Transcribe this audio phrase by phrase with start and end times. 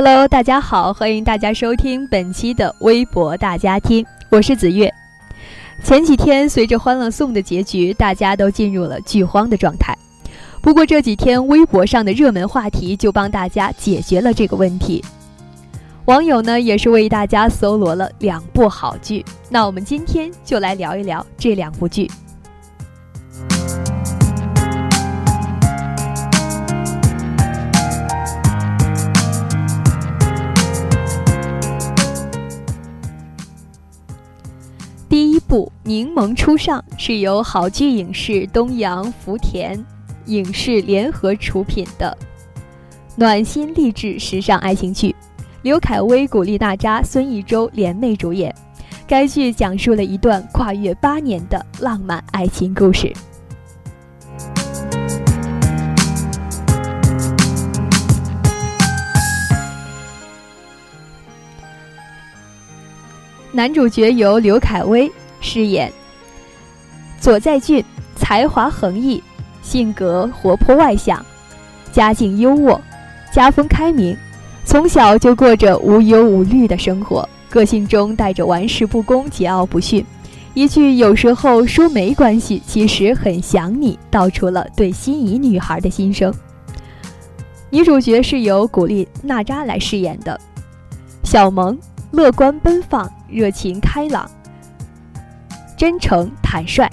[0.00, 4.94] Hello，大家好，欢迎大家收听本期的微博大家听，我是子月。
[5.82, 9.98] 前几天随着《欢乐颂》的结局，大家都进入了剧荒的状态。
[10.62, 15.04] 不过这几天微博上的热门话题就帮大家解决了这个问题。
[16.04, 22.08] 网友呢也是为大家搜罗了两部好剧，那我们今天就来聊一聊这两部剧。
[35.88, 39.82] 柠檬初上》是由好剧影视、东阳福田
[40.26, 42.14] 影视联合出品的
[43.16, 45.16] 暖心励志时尚爱情剧，
[45.62, 48.54] 刘恺威、古力娜扎、孙艺洲联袂主演。
[49.06, 53.10] 该剧讲述了一段跨越八年的浪漫爱情故事。
[63.52, 65.10] 男主角由刘恺威。
[65.48, 65.90] 饰演
[67.18, 67.82] 左在俊，
[68.14, 69.22] 才华横溢，
[69.62, 71.24] 性格活泼外向，
[71.90, 72.78] 家境优渥，
[73.32, 74.14] 家风开明，
[74.66, 80.04] 从小就过着无忧无虑的生活，个性中带着玩世不恭、桀骜不驯。
[80.52, 86.32] 一句有时候说没关系，其实很想你，道出了对心仪女孩的心声。
[87.70, 90.38] 女主角是由古力娜扎来饰演的，
[91.24, 91.76] 小萌，
[92.10, 94.30] 乐观奔放，热情开朗。
[95.78, 96.90] 真诚坦率，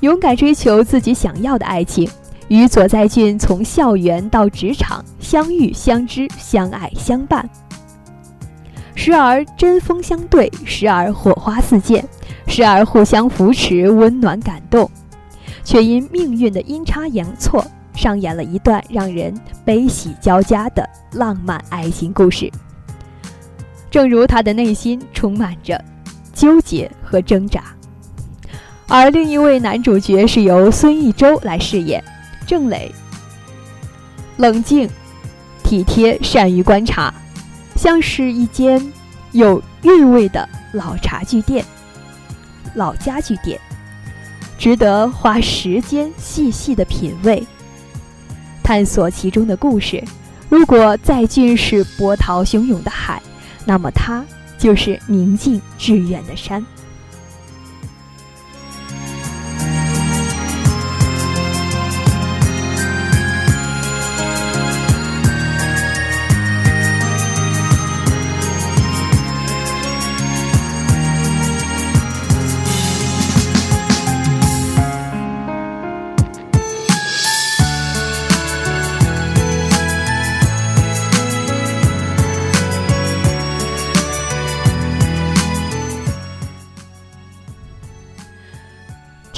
[0.00, 2.10] 勇敢追求自己想要的爱情，
[2.48, 7.48] 与左在俊从校园到职场相遇、相知、相爱、相伴，
[8.96, 12.04] 时而针锋相对，时而火花四溅，
[12.48, 14.90] 时而互相扶持、温暖感动，
[15.62, 19.32] 却因命运的阴差阳错，上演了一段让人
[19.64, 22.50] 悲喜交加的浪漫爱情故事。
[23.88, 25.80] 正如他的内心充满着
[26.34, 27.62] 纠结和挣扎。
[28.90, 32.02] 而另一位男主角是由孙艺洲来饰演，
[32.44, 32.92] 郑磊。
[34.36, 34.90] 冷静、
[35.62, 37.14] 体贴、善于观察，
[37.76, 38.84] 像是一间
[39.30, 41.64] 有韵味的老茶具店、
[42.74, 43.60] 老家具店，
[44.58, 47.46] 值得花时间细细的品味、
[48.60, 50.02] 探索其中的故事。
[50.48, 53.22] 如果再俊是波涛汹涌的海，
[53.64, 54.24] 那么他
[54.58, 56.66] 就是宁静致远的山。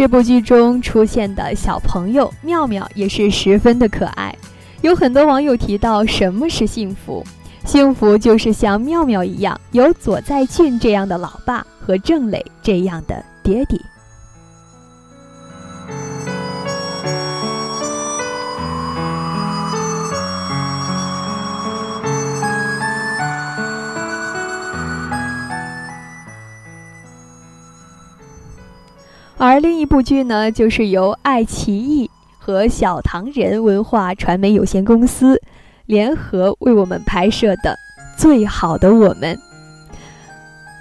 [0.00, 4.34] 这部剧中出现的小朋友妙妙也是十分的可爱，
[4.80, 7.22] 有很多网友提到什么是幸福？
[7.66, 13.78] 幸福就是像妙妙一样，有左在俊这样的老爸和郑磊这样的爹地。
[29.50, 32.08] 而另一部剧呢，就是由爱奇艺
[32.38, 35.42] 和小唐人文化传媒有限公司
[35.86, 37.76] 联合为我们拍摄的
[38.16, 39.34] 《最好的我们》。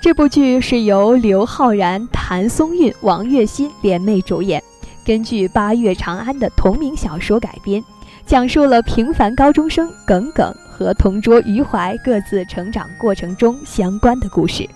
[0.00, 4.62] 这部剧是由刘昊然、谭松韵、王栎鑫联袂主演，
[5.04, 7.84] 根据八月长安的同名小说改编，
[8.24, 14.66] 讲述了平凡高中生耿耿和同桌余淮各自成长过程中相关的故事。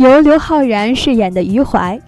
[0.00, 2.00] 由刘昊然饰演的余淮，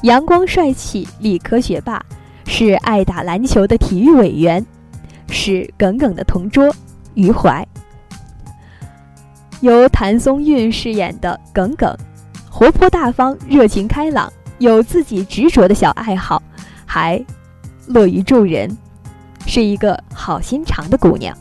[0.00, 2.02] 阳光帅气、理科学霸，
[2.46, 4.64] 是爱打篮球的体育委员，
[5.28, 6.74] 是耿耿的同桌
[7.12, 7.62] 余淮。
[9.60, 11.94] 由谭松韵饰演的耿耿，
[12.48, 16.42] 活泼大方、热情开朗，有自己执着的小爱好，
[16.86, 17.22] 还
[17.86, 18.74] 乐于助人，
[19.44, 21.36] 是一个好心肠的姑娘。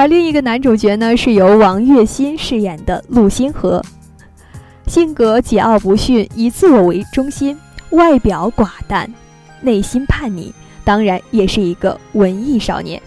[0.00, 3.84] 而另一个男主角呢，是由王栎鑫饰演的陆星河，
[4.86, 7.54] 性格桀骜不驯，以自我为中心，
[7.90, 9.12] 外表寡淡，
[9.60, 10.54] 内心叛逆，
[10.84, 12.98] 当然也是一个文艺少年。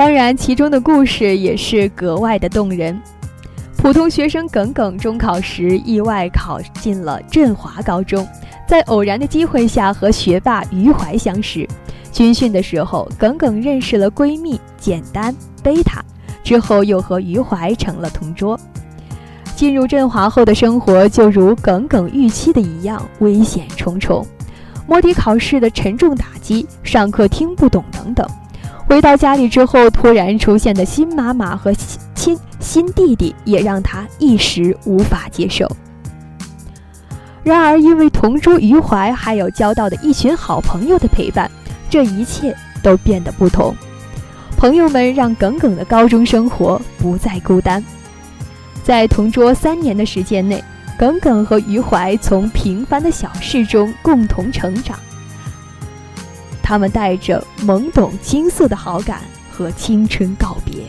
[0.00, 2.98] 当然，其中的故事也是格外的动人。
[3.76, 8.26] 普通学生耿耿中考时意外考进了振华高中，
[8.66, 11.68] 在偶然的机会下和学霸余淮相识。
[12.10, 16.02] 军训的时候，耿耿认识了闺蜜简单、贝塔，
[16.42, 18.58] 之后又和余淮成了同桌。
[19.54, 24.26] 进入振华后的生活就如耿耿预期的一样，危险重重，
[24.86, 28.26] 摸底考试的沉重打击，上课听不懂等等。
[28.90, 31.72] 回到家里之后，突然出现的新妈妈和
[32.12, 35.64] 亲新弟弟也让他一时无法接受。
[37.44, 41.48] 然而，因为同桌余淮还有交到的一群好朋友的陪伴，
[41.88, 42.52] 这一切
[42.82, 43.72] 都变得不同。
[44.56, 47.82] 朋友们让耿耿的高中生活不再孤单。
[48.82, 50.62] 在同桌三年的时间内，
[50.98, 54.98] 耿耿和余淮从平凡的小事中共同成长。
[56.70, 60.84] 他们带着懵懂青涩的好感和青春告别。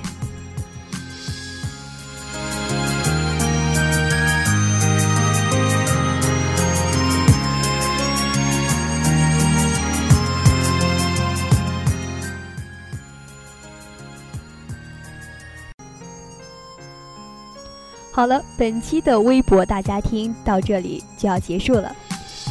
[18.12, 21.92] 好了，本期的微博大家听到这里就要结束了。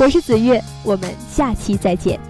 [0.01, 2.30] 我是子月，我们下期再见。